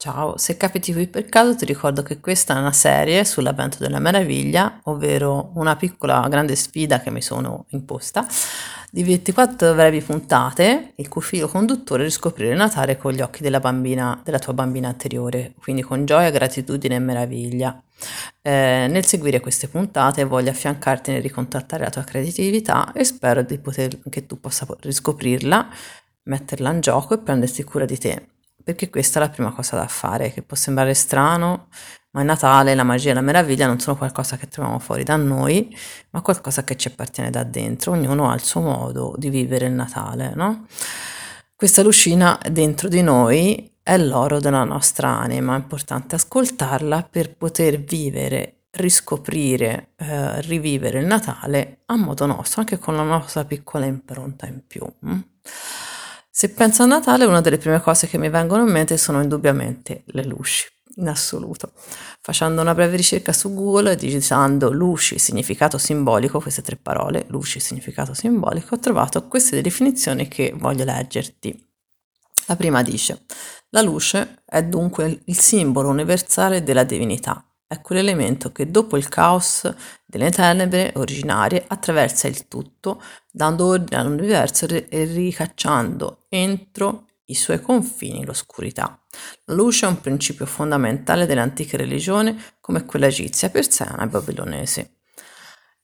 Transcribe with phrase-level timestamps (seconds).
[0.00, 3.98] Ciao, se capiti qui per caso ti ricordo che questa è una serie sull'avvento della
[3.98, 8.24] meraviglia, ovvero una piccola grande sfida che mi sono imposta
[8.92, 13.58] di 24 brevi puntate, il cui filo conduttore è riscoprire Natale con gli occhi della
[13.58, 17.82] bambina, della tua bambina anteriore, quindi con gioia, gratitudine e meraviglia.
[18.40, 23.98] Eh, nel seguire queste puntate voglio affiancarti nel ricontattare la tua creatività e spero poter,
[24.08, 25.68] che tu possa riscoprirla,
[26.22, 28.26] metterla in gioco e prenderti cura di te
[28.68, 31.68] perché questa è la prima cosa da fare, che può sembrare strano,
[32.10, 35.16] ma il Natale, la magia e la meraviglia non sono qualcosa che troviamo fuori da
[35.16, 35.74] noi,
[36.10, 39.72] ma qualcosa che ci appartiene da dentro, ognuno ha il suo modo di vivere il
[39.72, 40.66] Natale, no?
[41.56, 47.80] Questa lucina dentro di noi è l'oro della nostra anima, è importante ascoltarla per poter
[47.80, 54.44] vivere, riscoprire, eh, rivivere il Natale a modo nostro, anche con la nostra piccola impronta
[54.44, 54.84] in più.
[55.06, 55.20] Hm?
[56.38, 60.04] Se penso a Natale, una delle prime cose che mi vengono in mente sono indubbiamente
[60.12, 61.72] le luci, in assoluto.
[62.20, 68.14] Facendo una breve ricerca su Google, digitando luci, significato simbolico, queste tre parole, luci, significato
[68.14, 71.60] simbolico, ho trovato queste definizioni che voglio leggerti.
[72.46, 73.24] La prima dice,
[73.70, 79.70] la luce è dunque il simbolo universale della divinità, è quell'elemento che dopo il caos
[80.06, 88.24] delle tenebre originarie attraversa il tutto, dando ordine all'universo e ricacciando entro i suoi confini
[88.24, 88.98] l'oscurità.
[89.44, 95.00] La luce è un principio fondamentale delle antiche religioni come quella egizia, persiana e babilonese.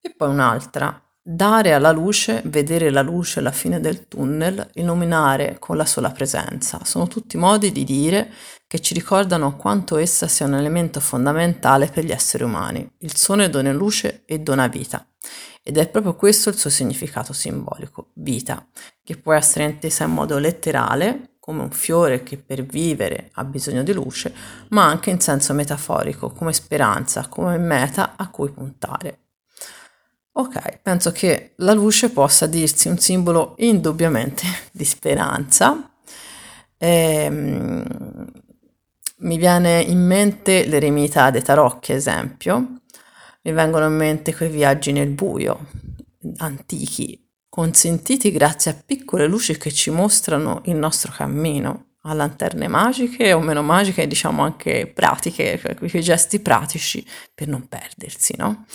[0.00, 5.78] E poi un'altra, Dare alla luce, vedere la luce alla fine del tunnel, illuminare con
[5.78, 8.30] la sola presenza, sono tutti modi di dire
[8.66, 12.86] che ci ricordano quanto essa sia un elemento fondamentale per gli esseri umani.
[12.98, 15.08] Il sole dona luce e dona vita.
[15.62, 18.66] Ed è proprio questo il suo significato simbolico, vita,
[19.02, 23.82] che può essere intesa in modo letterale, come un fiore che per vivere ha bisogno
[23.82, 24.34] di luce,
[24.68, 29.23] ma anche in senso metaforico, come speranza, come meta a cui puntare.
[30.36, 35.92] Ok, penso che la luce possa dirsi un simbolo indubbiamente di speranza.
[36.76, 37.84] Ehm,
[39.18, 42.80] mi viene in mente l'eremità dei tarocchi, esempio.
[43.42, 45.66] Mi vengono in mente quei viaggi nel buio,
[46.38, 53.32] antichi, consentiti grazie a piccole luci che ci mostrano il nostro cammino a lanterne magiche
[53.32, 57.04] o meno magiche, diciamo anche pratiche, quei gesti pratici
[57.34, 58.66] per non perdersi, no?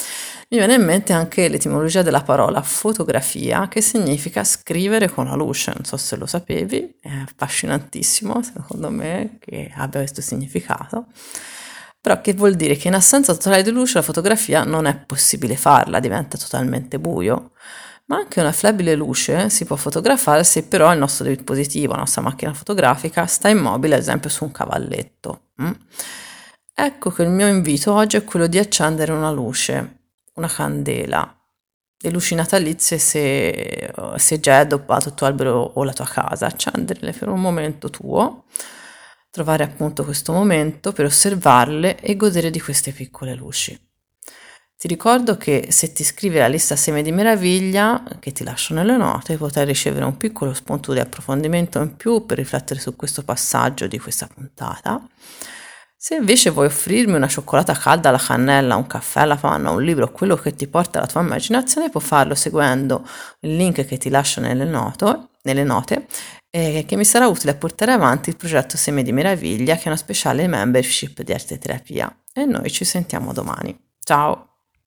[0.49, 5.71] Mi viene in mente anche l'etimologia della parola fotografia, che significa scrivere con la luce,
[5.75, 11.05] non so se lo sapevi, è affascinantissimo secondo me che abbia questo significato,
[12.01, 15.55] però che vuol dire che in assenza totale di luce la fotografia non è possibile
[15.55, 17.51] farla, diventa totalmente buio
[18.09, 22.23] ma anche una flebile luce si può fotografare se però il nostro dispositivo, la nostra
[22.23, 25.49] macchina fotografica, sta immobile ad esempio su un cavalletto.
[25.61, 25.71] Mm?
[26.73, 29.99] Ecco che il mio invito oggi è quello di accendere una luce,
[30.35, 31.39] una candela,
[32.01, 36.47] le luci natalizie se, se già è addobbato il tuo albero o la tua casa,
[36.47, 38.45] accenderle per un momento tuo,
[39.39, 43.79] trovare appunto questo momento per osservarle e godere di queste piccole luci.
[44.75, 48.97] Ti ricordo che se ti iscrivi alla lista Seme di Meraviglia, che ti lascio nelle
[48.97, 53.87] note, potrai ricevere un piccolo spunto di approfondimento in più per riflettere su questo passaggio
[53.87, 55.01] di questa puntata.
[55.95, 60.11] Se invece vuoi offrirmi una cioccolata calda alla cannella, un caffè alla panna, un libro,
[60.11, 63.07] quello che ti porta alla tua immaginazione, puoi farlo seguendo
[63.41, 66.07] il link che ti lascio nelle, noto, nelle note
[66.49, 69.87] e che mi sarà utile a portare avanti il progetto Seme di Meraviglia, che è
[69.87, 72.13] una speciale membership di arte terapia.
[72.33, 73.77] E noi ci sentiamo domani.
[73.99, 74.48] Ciao!